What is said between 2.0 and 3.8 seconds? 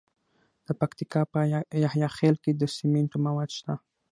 خیل کې د سمنټو مواد شته.